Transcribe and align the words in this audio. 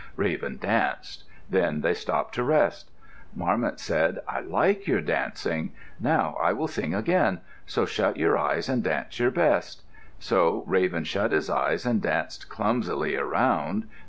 Raven 0.15 0.57
danced. 0.57 1.25
Then 1.47 1.81
they 1.81 1.93
stopped 1.93 2.33
to 2.33 2.43
rest. 2.43 2.89
Marmot 3.35 3.79
said, 3.79 4.19
"I 4.27 4.39
like 4.39 4.87
your 4.87 4.99
dancing. 4.99 5.73
Now 5.99 6.39
I 6.41 6.53
will 6.53 6.67
sing 6.67 6.95
again, 6.95 7.41
so 7.67 7.85
shut 7.85 8.17
your 8.17 8.35
eyes 8.35 8.67
and 8.67 8.83
dance 8.83 9.19
your 9.19 9.29
best." 9.29 9.83
So 10.17 10.63
Raven 10.65 11.03
shut 11.03 11.31
his 11.31 11.51
eyes 11.51 11.85
and 11.85 12.01
danced 12.01 12.49
clumsily 12.49 13.15
around. 13.15 13.85